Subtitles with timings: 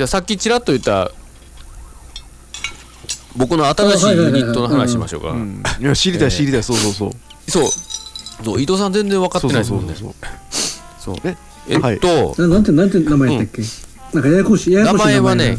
[0.00, 1.10] じゃあさっきちらっと言った
[3.36, 5.62] 僕の新しいユニットの話しましょうか、うん。
[5.78, 7.10] いや知りたい知りたいそうそうそう。
[7.50, 7.68] そう。
[8.42, 9.94] そう伊藤さん全然分かってないですもんね。
[9.94, 10.14] そう
[10.98, 11.36] そうえ
[11.68, 13.62] えっと、ななんてなんて名前やったっけ、
[14.14, 15.58] なんかややこしいややこしい名前はね。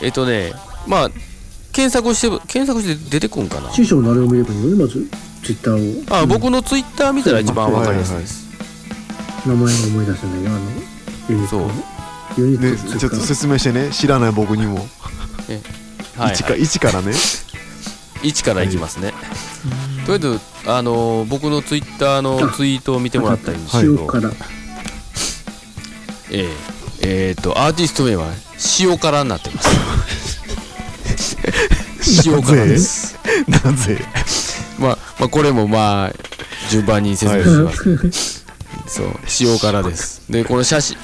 [0.00, 0.52] えっとね
[0.86, 1.10] まあ
[1.72, 3.72] 検索して検索して出てくんかな。
[3.72, 5.04] 師匠のあれを見ればいいよねまず。
[5.42, 6.16] ツイッターを。
[6.16, 8.46] あ、僕のツイッター見たら一番分かりやすいです、
[9.44, 10.60] 名前が思い出せないよあの
[11.28, 11.95] ユニットの
[12.36, 13.90] ユニねットっていうかちょっと説明してね。
[13.90, 14.86] 知らない僕にも。
[16.16, 17.12] はい、一か一からね。
[18.22, 19.12] 1からいきますね、
[20.06, 24.32] とりあえずあのー僕のツイッターのツイートを見てもらったらいいんですけど、塩辛。
[26.30, 26.48] え
[27.02, 28.26] ええー、とアーティスト名は
[28.80, 29.68] 塩辛になってます。
[32.26, 33.18] 塩辛です。
[33.46, 34.02] なぜ？
[34.78, 36.12] まあ、まあこれもまあ
[36.70, 37.72] 順番に説明しま
[38.10, 38.44] す、
[38.88, 40.22] そう塩辛です。
[40.30, 40.96] でこの写真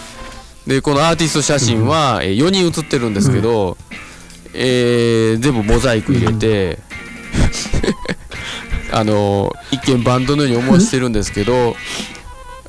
[0.66, 3.76] でこのアーティスト写真は、えー4人写ってるんですけど、
[4.54, 6.78] えー全部モザイク入れて、
[8.92, 11.74] あの一見バンドのように思わせてるんですけど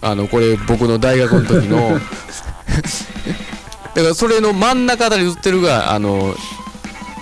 [0.02, 2.00] あのこれ僕の大学の時の
[3.94, 6.34] だからそれの真ん中あたりに写ってるがあの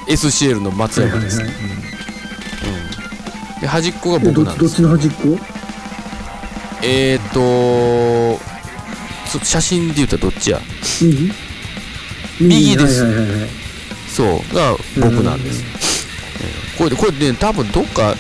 [0.08, 1.72] SCL の松山です、はいはいはい
[3.62, 4.82] で端っこが僕なんです。
[4.82, 5.40] どっちの端っこ？
[6.82, 8.51] えーとそ
[9.40, 10.62] 写真で言ったらどっちや？
[11.02, 11.32] 右？
[12.40, 13.04] 右です。
[13.04, 13.50] はいはいはいはい。
[14.08, 18.16] そうが僕なんです、えーこれでこれね多分どっか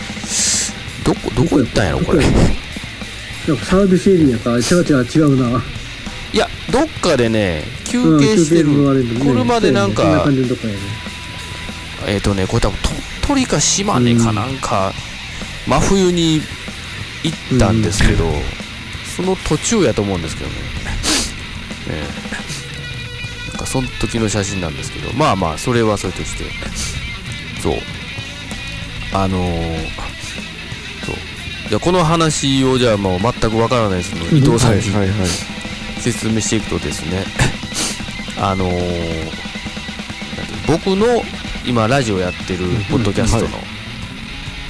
[1.04, 2.22] どこどこ行ったんやろこれ。
[2.22, 5.64] サービスエリアか違う違う違うな。
[6.34, 10.26] いやどっかでね休憩してる、うん車でなんか
[12.08, 12.78] えっ、とねこれ多分
[13.28, 14.94] 鳥取か島根かなんか、
[15.68, 16.42] 真冬に
[17.24, 18.26] 行ったんですけど、
[19.16, 20.56] その途中やと思うんですけどね、
[21.92, 22.04] え
[23.48, 26.46] えなんかその時の写真なんですけどまあまあそれはそれとして。
[27.62, 27.76] そう。
[29.14, 29.86] あのー
[31.06, 31.16] そう。
[31.70, 34.82] じゃあこの話をじゃあもう全くわからないその伊藤さんに。
[36.00, 37.24] 説明していくとですね。
[38.42, 39.52] あのー
[40.68, 41.06] 僕の
[41.66, 43.50] 今ラジオやってるポッドキャストの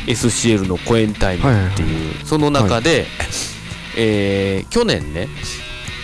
[0.07, 3.05] SCL のコエンタイムっていうその中で、
[3.95, 5.27] えー去年ね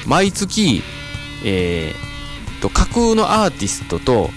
[0.06, 0.84] 毎月、
[1.44, 2.18] えー
[2.62, 4.30] と架空のアーティストと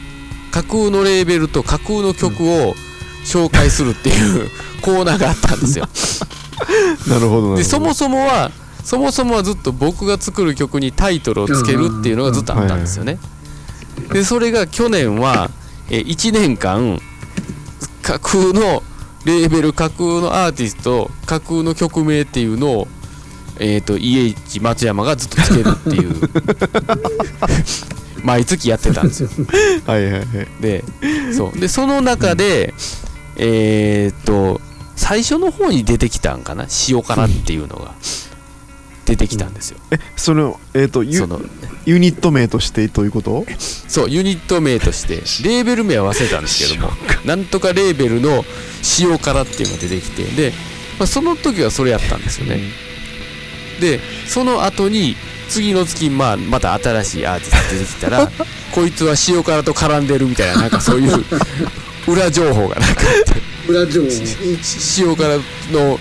[0.51, 2.75] 架空のレーベルと架空の曲を
[3.25, 4.51] 紹介するっていう
[4.83, 5.89] コーナーがあったんですよ。
[7.07, 8.51] なるほどなるほどでそもそもは
[8.85, 13.19] そもそもはずっと僕が作る曲にタイトルをつけるっていうのがずっとあったんですよね。
[14.13, 15.51] でそれが去年は
[15.89, 17.01] 1年間
[18.03, 18.83] 架空の
[19.25, 22.89] レーベル架空のアーティスト架空の曲名っていうのを
[23.61, 26.15] えー、と家一松山がずっとつけるっていう。
[28.25, 29.29] 毎月やってたんですよ。
[29.87, 30.25] はいはいはい。
[30.61, 30.85] で
[31.35, 31.59] そう。
[31.59, 32.75] でその中で、
[33.37, 34.61] えーっと
[34.97, 36.67] 最初の方に出てきたんかな？
[36.89, 37.95] 塩辛っていうのが。
[39.07, 41.41] 出てきたんですよ、えそのえっ、とユその
[41.85, 43.45] ユニット名としてということ？
[43.59, 45.17] そうユニット名として。
[45.43, 46.93] レーベル名は忘れたんですけども。
[47.27, 48.45] なんとかレーベルの
[49.01, 50.23] 塩辛っていうのが出てきて。
[50.23, 50.53] で、
[51.01, 52.61] まあ、その時はそれやったんですよね、
[53.81, 55.17] でその後に
[55.49, 58.31] 次の月、まあ、また新しいアーティスト出てきたら
[58.73, 61.25] こいつは塩辛と絡んでるみたいななんかそういう
[62.07, 63.03] 裏情報がなんか
[63.69, 64.11] 裏情報。
[64.11, 65.37] し塩辛
[65.73, 65.99] の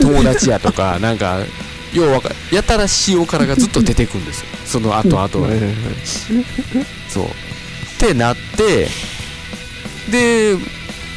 [0.00, 1.38] 友達やとかなんか
[1.92, 4.46] ようわかやたら塩辛がずっと出てくるんですよ。
[4.66, 5.28] その後々
[7.08, 7.24] そう。
[7.24, 7.28] っ
[7.98, 8.88] てなって
[10.10, 10.56] で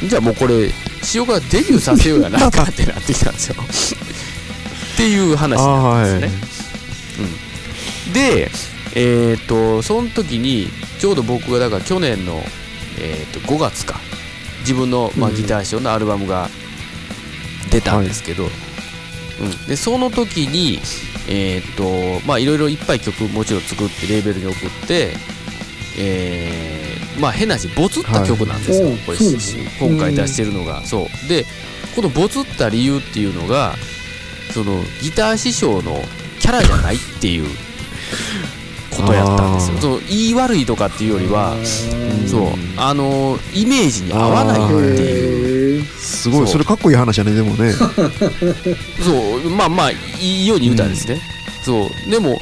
[0.06, 0.70] じゃあもうこれ
[1.14, 3.56] 塩辛デビューさせようやなかってなってきたんですよ
[4.98, 6.20] っていう話なんはい。
[6.20, 7.30] ですね、
[8.12, 8.50] で
[8.96, 10.66] えっ、とその時に
[10.98, 12.42] ちょうど僕がだから去年の、
[12.98, 14.00] えー、と5月か
[14.62, 15.36] 自分の、まあ、うん。
[15.36, 16.48] ギターショーのアルバムが
[17.70, 20.80] 出たんですけど、うん、でその時に
[21.28, 25.12] えっ、とまあいろいろいっぱい曲もちろん作ってレーベルに送って
[25.96, 29.18] えーまあ変な話ボツった曲なんですよ、はいこれ
[29.90, 31.28] 今回出してるのが、そう。
[31.28, 31.44] で
[31.94, 33.74] このボツった理由っていうのが
[34.58, 36.02] そのギター師匠の
[36.40, 37.46] キャラじゃないっていう
[38.90, 39.78] ことやったんですよ。
[39.78, 41.64] その言い悪いとかっていうよりはうん
[42.28, 45.84] そうあのイメージに合わないっていう。
[45.84, 47.70] すごいそれかっこいい話やねでもね。
[49.00, 51.20] そうまあまあいいように言うたんですね、
[51.62, 52.40] そうでも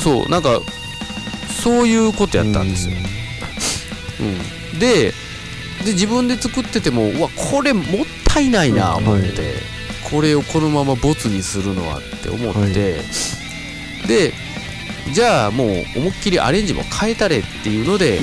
[0.00, 0.60] そうなんか
[1.62, 2.96] そういうことやったんですよ、
[4.72, 5.12] うん、で
[5.84, 7.84] で自分で作っててもうわこれもっ
[8.24, 9.75] たいないな思って、はい
[10.10, 13.00] これをこのままボツにするのはって思って、
[14.06, 14.32] で
[15.12, 18.20] じゃあもう思いっきりアレンジも変えたれっていうので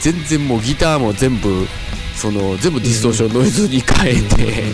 [0.00, 1.66] 全然もうギターも全部
[2.14, 4.64] その全部ディストーションノイズに変えて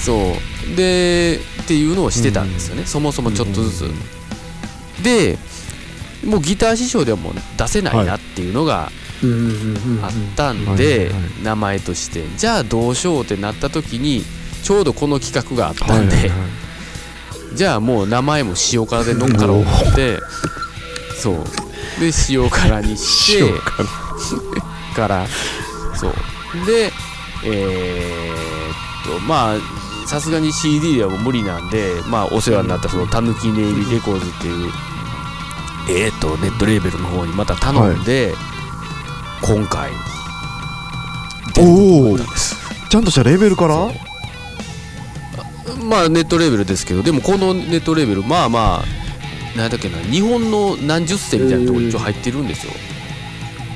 [0.00, 0.76] そう。
[0.76, 2.84] でっていうのをしてたんですよね。
[2.84, 3.90] そもそもちょっとずつ。
[5.02, 5.38] で
[6.24, 8.90] もうギター師匠ではもう出せないなっていうのが
[9.22, 9.30] うん。
[9.30, 9.38] うん。
[9.38, 9.98] うん。
[9.98, 10.04] うん。
[10.04, 10.64] あったん。
[10.64, 14.24] はいではいはい名前としてじゃあどうしようってなった時に
[14.62, 16.30] ちょうどこの企画があったんで、
[17.54, 20.18] じゃあもう名前も塩辛で乗っかろう思って
[21.20, 21.36] そう。
[22.00, 23.86] で塩辛にして塩辛。
[24.94, 25.26] から
[25.96, 26.12] そう。
[26.66, 26.90] で
[27.44, 28.32] えー
[29.10, 29.58] っとまあ
[30.06, 34.72] さすがに CD では無理なんでまあお世話になったそのたぬき寝入りレコーズっていう
[35.90, 38.32] えーっとネットレーベルの方にまた頼んで、
[39.42, 39.90] 今回
[41.58, 42.18] おお
[42.88, 43.88] ちゃんとしたレーベルから？
[45.88, 48.84] まあネットレーベルですけどでもこのネットレーベルまあまあ
[49.56, 52.72] 何だっけな日本の何十選みたいなところに一応入ってるんですよ。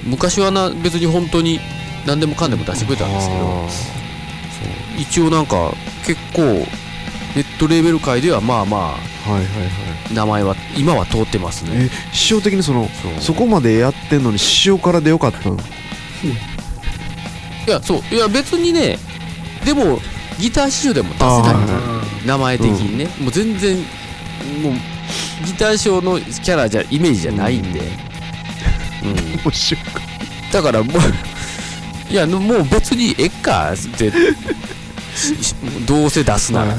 [0.05, 1.61] 昔はな別に本当に
[2.06, 3.69] 何でもかんでも出してくれたんですけど
[4.99, 5.73] 一応なんか
[6.06, 8.97] 結構ネットレーベル界ではまあまは
[9.29, 9.44] いはいはい。
[10.12, 11.91] あ名前は今は通ってますね。
[11.91, 12.89] え師匠的にその
[13.21, 15.56] そこまでやってんのに塩辛でよかったの？
[17.67, 18.15] いやそう。
[18.15, 18.99] いや別にね
[19.65, 19.99] でも
[20.38, 21.53] ギター師匠でも出せな
[22.23, 22.27] い。
[22.27, 23.85] 名前的にね、もう全然もう
[25.44, 27.83] ギターショーのキャラじゃイメージじゃないんで、う
[29.09, 29.17] ん。
[30.53, 30.97] だからもう
[32.12, 34.12] いやもう別にえっかって
[35.87, 36.77] どうせ出すなら、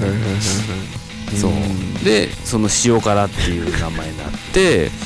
[1.39, 1.51] そう。
[2.03, 4.92] でその塩辛っていう名前になって。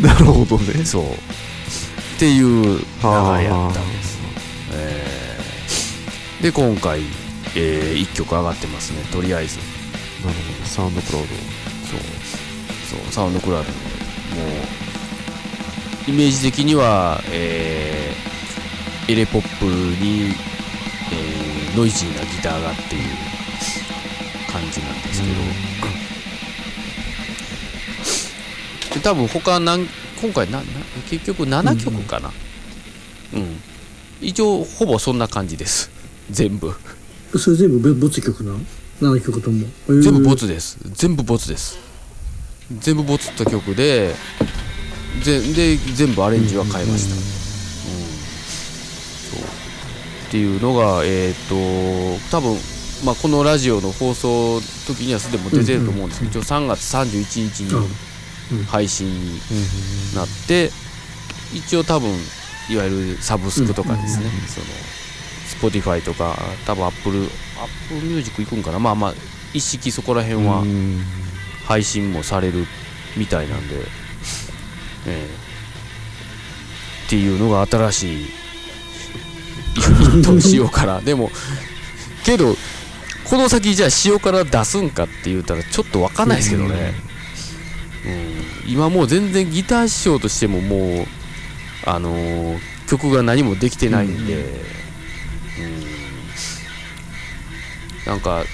[0.00, 0.84] なるほどね。
[0.84, 1.04] そう。
[1.04, 4.11] っていう流れやったんです、えー
[6.42, 7.02] で今回、
[7.54, 9.04] え1曲上がってますね。
[9.12, 9.58] とりあえず。
[9.58, 10.68] なるほど。
[10.68, 11.28] サウンドクラウド。
[11.28, 11.36] そ
[12.96, 13.00] う。
[13.00, 13.12] そう。
[13.12, 13.70] サウンドクラウド。
[13.70, 13.76] も
[16.08, 18.32] うイメージ的には、えー
[19.08, 20.30] エレポップに、
[21.12, 23.02] えーノイジーなギターがっていう
[24.50, 25.28] 感じなんですけ
[28.90, 29.86] ど、で多分他なん
[30.20, 30.64] 今回なな
[31.08, 32.30] 結局7曲かな。
[33.34, 33.60] うん、
[34.20, 36.72] 一応ほぼそんな感じです全部。
[37.38, 38.58] それ全部ボツ曲なの
[39.00, 39.66] ？7曲とも？
[40.00, 40.78] 全部ボツツです。
[40.92, 41.78] 全部ボツです。
[42.78, 44.14] 全部ボツった曲で
[45.22, 47.22] ぜで全部アレンジは変えました、うん。
[49.30, 49.40] そう。
[50.28, 51.54] っていうのがえっ、と
[52.36, 52.56] 多分
[53.04, 58.64] まあこのラジオの放送時にはすでにもう出てると思うんですけど、一応3月31日にうん。
[58.64, 59.40] 配信に
[60.14, 60.70] なって、
[61.54, 62.10] 一応多分
[62.68, 64.66] いわゆるサブスクとかですね、その
[65.62, 66.36] Spotify とか
[66.66, 67.28] 多分 Apple,
[67.90, 68.78] Apple Music 行くんかな？
[68.78, 69.14] まあまあ
[69.54, 71.02] 一式そこら辺はうん。
[71.64, 72.66] 配信もされる
[73.16, 73.80] みたいなんで、え
[75.06, 75.28] え。
[77.06, 78.26] っていうのが新しい。
[79.76, 81.30] 一頭塩辛でも
[82.24, 82.56] けど
[83.24, 86.94] この先じゃあ塩辛出すんかって言ったらちょっと分かんないですけどね、
[88.64, 91.06] うん、今もう全然ギター師匠としてももう
[91.86, 94.44] あのー曲が何もできてないんで、
[95.58, 95.82] うん。
[98.06, 98.46] なんかい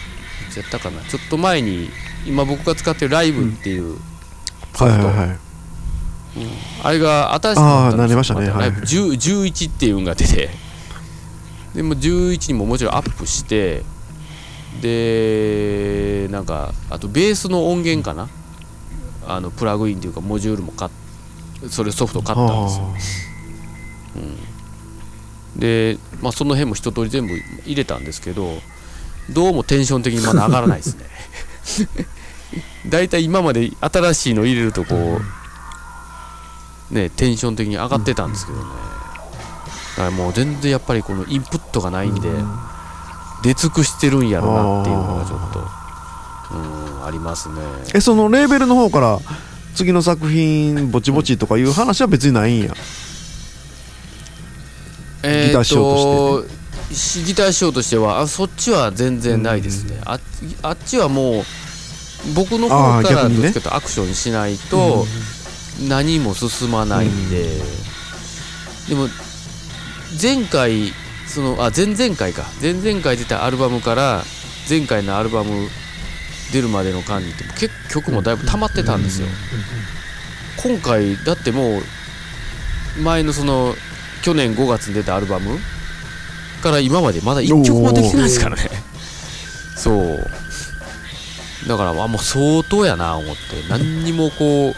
[0.51, 1.03] つやったかな。
[1.03, 1.91] ちょっと前に
[2.27, 3.99] 今僕が使ってるライブっていう、
[4.75, 5.39] はいはいはい。
[6.83, 8.03] あれが新しくなったんですよ。
[8.03, 8.51] なりましたね。
[8.51, 8.61] はい。
[8.61, 9.13] ライブ10
[9.45, 10.51] 11っていうのが出て。
[11.75, 13.85] でも11にももちろんアップして
[14.81, 18.29] でなんかあとベースの音源かな。
[19.31, 20.91] あのプラグインっていうかモジュールも買っ
[21.69, 22.87] それソフト買ったんですよ
[25.57, 28.59] で、まあ、その辺も一通り全部入れたんですけど
[29.31, 31.05] どうもテンション的にまだ上がらないですね。
[32.89, 35.21] だいたい今まで新しいの入れるとこ
[36.91, 38.65] うねテンション的に上がってたんですけどね。
[38.65, 42.29] だからもう全然やっぱりこのインプットがないんで
[43.43, 45.61] 出尽くしてるんやろなっていうのがちょっと
[46.55, 47.57] うんありますね。
[47.95, 49.19] えそのレーベルの方から
[49.75, 52.73] 次の作品ぼちぼちとかいう話は別にないんや
[55.23, 60.19] えギター師匠ととしてギター師匠としてはあそっちは全然ないですね、あ
[60.63, 61.45] あっちはもう
[62.35, 65.07] 僕の方からどっちかとアクションしないと
[65.89, 67.47] 何も進まないんで、
[68.89, 69.09] でも
[70.21, 70.93] 前回
[71.27, 72.45] そのあ前々回か。
[72.61, 74.25] 前々回出たアルバムから
[74.69, 75.69] 前回のアルバム
[76.53, 79.29] 出るまでの間にって結構曲もだいぶ溜まってたんですよ。
[80.57, 81.83] 今回だってもう
[83.03, 83.75] 前のその
[84.23, 85.59] 去年5月に出たアルバム。
[86.61, 88.69] から今までまだ1曲もできてないですからね。
[89.77, 90.19] そう。
[91.69, 93.41] だからあもう相当やな思って。
[93.69, 94.75] 何にもこう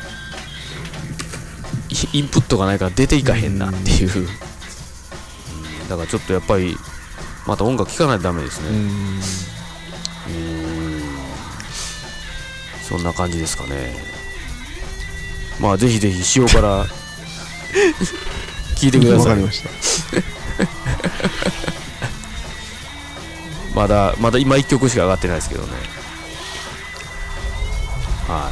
[2.12, 4.26] イインプットがないから出ていかへんなっていう、うん。
[5.88, 6.76] だからちょっとやっぱり
[7.46, 8.68] また音楽聴かないとダメですね。
[8.68, 8.76] うん。
[8.76, 9.20] うん。
[12.82, 13.94] そんな感じですかね。
[15.60, 16.86] まあぜひぜひ塩辛
[18.80, 19.18] 聞いてください。
[19.18, 19.68] わかりました。
[23.76, 25.68] まだまだ今1曲しか上がってないですけどね。
[28.26, 28.50] は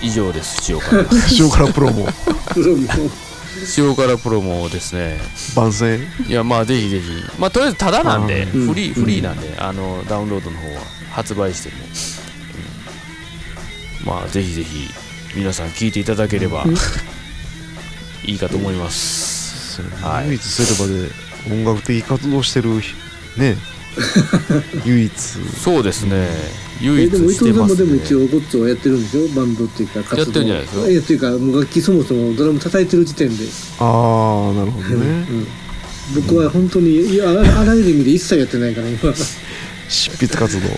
[0.00, 0.06] い。
[0.06, 0.72] 以上です。
[0.72, 1.06] 塩辛。
[1.40, 2.08] 塩辛プロモ。
[3.76, 5.18] 塩辛プロモですね。
[5.56, 7.24] 番宣いやまあぜひぜひ。
[7.36, 9.04] まあとりあえずタダなんでフリーうん。
[9.04, 11.74] フリーなんであのダウンロードの方は発売しても、
[14.04, 14.20] うん。
[14.20, 14.88] まあぜひぜひ
[15.34, 16.62] 皆さん聞いていただければ。
[16.62, 16.76] うん
[18.30, 19.82] いいかと思います。
[20.02, 21.10] はい唯一セレバで
[21.64, 22.70] 音楽的活動してる
[23.36, 23.56] ね。
[24.86, 25.12] 唯一。
[25.62, 26.28] そうですね。
[26.80, 29.26] 唯一えでも伊藤さんもでも一ね応ゴッツをやってるんでしょ？
[29.28, 30.22] バンドっていうか活動。
[30.22, 33.44] やってるんじゃないですかいやっていうかもう楽器そもそもドラム叩いてる時点で、
[33.78, 35.26] ああなるほどね。
[35.28, 35.46] うん。
[36.22, 39.12] 僕は本当にいやあらあらゆる意味で一切やってないから今、
[39.88, 40.68] 執筆活動。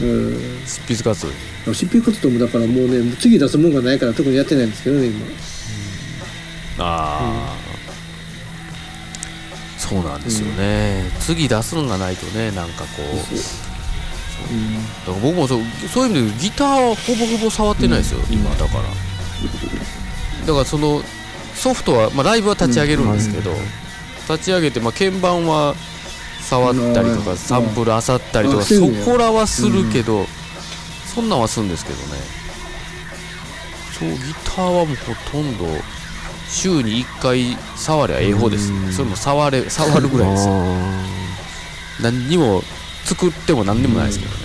[0.00, 1.26] うん、執筆活
[1.66, 1.74] 動。
[1.74, 5.20] 執筆活動もだからもうね次出すもんがないから特にやってないんですけどね今
[6.78, 7.56] ああ、
[9.78, 13.06] そうなんですよね、次出すのがないとねなんかこう。
[14.52, 14.74] うん。
[14.74, 15.60] だから僕もそう
[15.92, 18.82] そういう意味でギターはほぼほぼ触ってないですよ、今だから。
[20.46, 21.02] だからその
[21.54, 23.52] ソフトは、まあ、ライブは立ち上げるんですけど、
[24.28, 25.74] 立ち上げて、まあ、鍵盤は
[26.40, 27.24] 触ったりとうん。
[27.24, 28.02] かサンプル漁っ
[28.32, 30.26] たりとかそこらはするけど、
[31.14, 32.18] そんなんはするんですけどね。
[33.98, 35.66] そうギターはもうほとんど
[36.52, 38.92] 週に1回触りゃええ方です、うん。
[38.92, 40.46] それも触れ触るぐらいです。
[42.02, 42.62] 何にも
[43.04, 44.36] 作っても何にもないですけどね、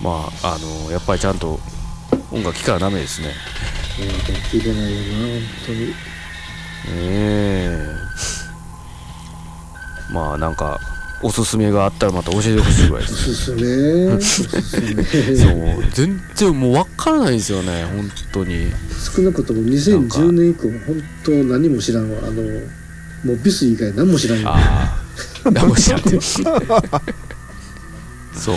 [0.00, 0.06] うん。
[0.06, 1.58] まああのやっぱりちゃんと
[2.30, 3.32] 音楽聴かなダメですね。
[4.52, 5.94] 聞いてないよな本当に。
[6.90, 7.68] え
[10.10, 10.12] え。
[10.12, 10.78] まあなんか
[11.20, 13.34] おすすめがあったらまた教えてほしいぐらいでおす。
[13.34, 15.02] すすめおすすめ。
[15.34, 15.52] そう
[15.92, 18.70] 全然もう分からないですよね本当に。
[19.16, 22.18] 少なくとも2010年以降本当何も知らんわ。
[22.22, 22.42] あの
[23.24, 24.96] もうビス以外何も知らんよあ
[25.44, 26.20] あ何も知らんて。
[26.20, 26.40] そ
[28.52, 28.56] う。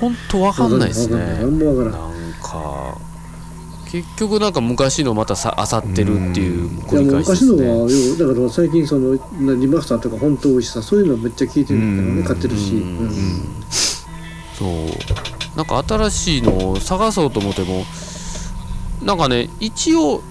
[0.00, 1.38] 本当分かんないですね。
[1.40, 2.00] 何もわからん。
[2.00, 2.10] なん
[2.42, 2.85] か
[3.90, 8.26] 結局なんか昔のまたさ漁ってるっていういや繰りもう昔の返しですね。
[8.26, 9.14] はよだから最近その
[9.54, 12.82] リマスターとか本当多いしさそういうのめっちゃ聞いてるからね買ってるし、う
[14.54, 15.56] そう。
[15.56, 17.84] なんか新しいのを探そうと思っても
[19.02, 20.22] なんかね一応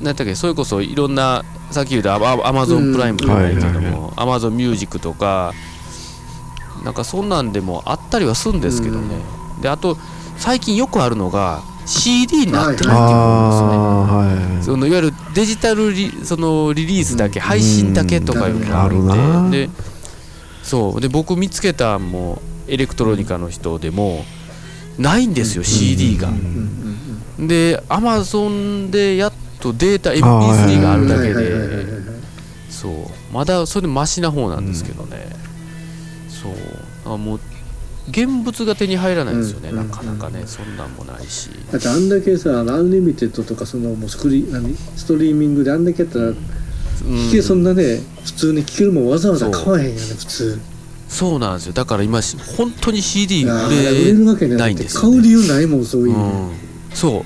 [0.00, 3.92] 何だっけそれこそいろんなさっき言ったアマゾンプライムじゃないけどうんはいはい。
[3.92, 5.52] もアマゾンミュージックとか
[6.84, 9.16] なんかそんなんでもあったりはするんですけどね、
[9.60, 9.96] であと
[10.36, 14.72] 最近よくあるのが CD になってないっていうのがあるんですね。
[14.74, 14.76] い。
[14.76, 19.72] そのいわゆるデジタルリそのリリースだけ、配信だけとかいうのがあるんでで
[20.62, 21.00] そう。
[21.00, 24.24] で僕見つけたんもエレクトロニカの人でも
[24.98, 26.28] ないんですよ、CD が、
[27.38, 31.86] でアマゾンでやっとデータ MP3 があるだけで。
[32.68, 32.92] そう。
[33.32, 35.26] まだそれマシな方なんですけどね、
[36.28, 37.14] そう。
[37.14, 37.40] あもう
[38.10, 39.76] 現物が手に入らないんですよね、うん。
[39.76, 44.74] なかなかねそんなんもないし、だってあんだけさ Unlimited とかそのもうスクリ何？
[44.96, 46.34] ストリーミングであんだけやったらうん。
[47.04, 50.60] 聞けそんなね普通に聞けるもんわざわざ買わへんよね普通。
[51.08, 51.72] そうなんですよ。
[51.72, 55.10] だから今し本当に CD 売れるわけれなないいんですよ、ね。
[55.10, 56.16] 買う理由ないもんそういう。
[56.16, 56.56] の、うん、
[56.94, 57.22] そう。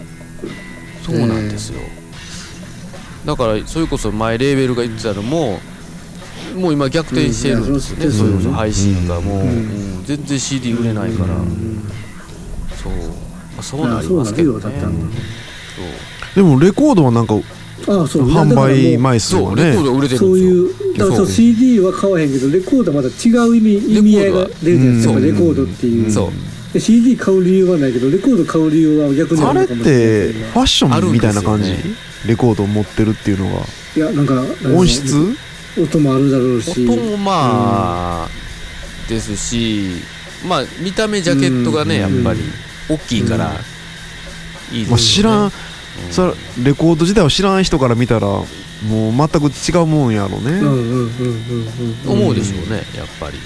[1.05, 1.81] そうなんですよ、
[3.27, 5.59] だからそれこそ前レーベルが言ってたのも
[6.55, 7.61] もう今逆転してる。
[7.61, 7.73] ん。
[7.75, 9.47] ですよね、うんそれこそ配信がもう、
[10.05, 11.35] 全然 CD 売れないから、
[12.77, 12.99] そう、ま
[13.59, 14.73] あ、そうなりますけどね。
[16.35, 17.35] でもレコードはなんか
[17.89, 18.29] ああそう。
[18.29, 19.51] 販売前枚数そう。
[19.51, 21.27] はねレコード売れてるそういうだからそう。
[21.27, 25.23] CD は買わへんけどレコードはまた違う意味意味合いが出るじゃないですかうん。
[25.23, 26.31] レコードっていう、そう。
[26.73, 31.75] で CD 買う理由はないけどレコード買う理由は逆にあれっるのかもしれてないファッションみたいな感じ、
[32.27, 33.63] レコードを持ってるっていうのが
[33.95, 35.37] いやなんかなんか音質？
[35.79, 36.87] 音もあるだろうし。
[36.87, 38.29] 音もまあ、
[39.09, 40.02] ですし
[40.47, 42.14] まあ見た目ジャケットがね、うん。
[42.17, 42.41] やっぱり
[42.88, 43.52] 大きいから
[44.73, 45.52] いいですよね、まあ、知らん、うん。
[46.11, 48.49] それレコード自体を知らん人から見たらもう
[49.12, 53.38] 全く違うもんやろね、うんうんうんうんうん思うでしょうね、やっぱり。
[53.38, 53.43] うん。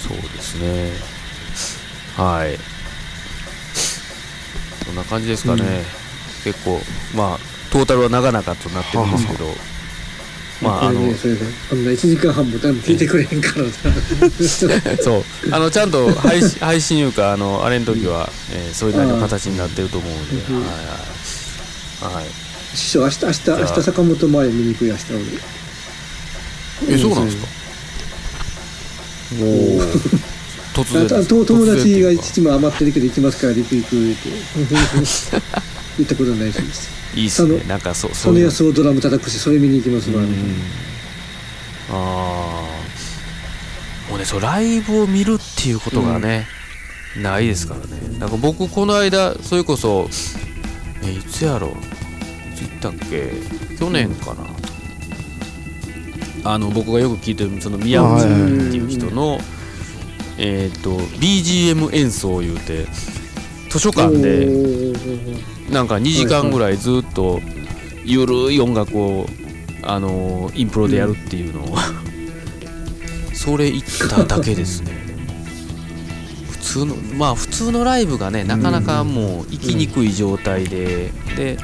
[0.00, 0.90] そうですね。
[2.16, 2.58] はい。
[4.84, 5.84] そんな感じですかね。
[6.42, 6.80] 結構、
[7.14, 9.46] まあ、トータルは長々となってるんですけど、
[10.62, 13.70] まああのそれでこんな1時間半も誰も聞いてくれへんからな。
[15.02, 15.24] そう。
[15.50, 20.56] あのちゃんと配信 配信いうかあのあれの時は、えーそういうなりの形になってると思うんで、うん。
[20.60, 20.64] はい
[22.04, 22.24] はいはい。
[22.76, 25.24] 師匠明日明日明日坂本前見に行くよ明日
[26.86, 27.46] 俺えそうなんですか？
[29.40, 29.82] おお
[30.74, 34.28] 突然友友達が父も余ってるけど行きますから行く行く言って。
[35.98, 36.56] 言ったことないし
[37.14, 37.60] いいっすね。
[37.60, 38.38] そなんかそうその。
[38.38, 40.28] やつをドラム叩くしそれ見に行きますわ、うん。
[41.90, 41.94] ああ
[44.10, 46.46] もうねそうライブを見るっていうことがね、
[47.20, 48.18] ないですからね。
[48.18, 50.08] なんか僕この間それこそ
[51.04, 51.70] えいつやろい
[52.56, 53.32] つ行ったっけ？
[53.78, 54.44] 去年かな、
[56.52, 58.24] あの僕がよく聞いてるその宮内っ
[58.70, 59.38] ていう人の
[60.38, 62.86] えっ、と BGM 演奏を言うて
[63.74, 64.46] 図書館で
[65.68, 67.40] なんか2時間ぐらいずっと
[68.04, 69.26] ゆるい音楽を、
[69.82, 71.76] あのーインプロでやるっていうのを、
[73.32, 74.92] それ行っただけですね。
[76.52, 81.58] 普通のまあ普通のライブがねなかなかもう行きにくい状態で、で、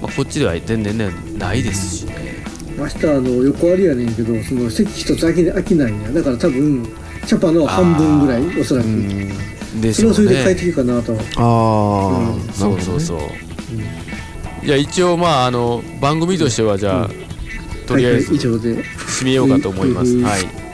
[0.00, 2.46] まあ、こっちでは全然ねないですしね。
[2.78, 6.10] 明日あの横ありやねんけどその席一つ空き空きないんや。
[6.12, 6.88] だから多分
[7.26, 8.86] キャパの半分ぐらいおそらく
[9.80, 11.12] でしょうそれはそれで快ね適かなと。
[11.14, 12.40] ああ、うん。
[12.52, 17.10] そうそうそう、いや一応まああの番組としてはじゃあ、
[17.86, 18.74] とりあえず以上で。
[18.74, 20.24] 締めようかと思います、うん。
[20.24, 20.65] はい